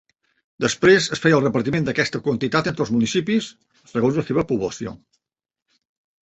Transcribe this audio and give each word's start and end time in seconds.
Després 0.63 1.09
es 1.15 1.19
feia 1.25 1.35
el 1.39 1.43
repartiment 1.43 1.85
d'aquesta 1.89 2.21
quantitat 2.29 2.71
entre 2.71 2.85
els 2.87 2.93
municipis, 2.97 3.51
segons 3.93 4.19
la 4.23 4.25
seva 4.31 4.47
població. 4.55 4.97